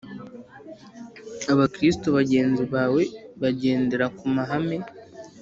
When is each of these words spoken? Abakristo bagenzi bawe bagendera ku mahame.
Abakristo 1.53 2.05
bagenzi 2.17 2.63
bawe 2.73 3.03
bagendera 3.41 4.05
ku 4.17 4.25
mahame. 4.35 4.77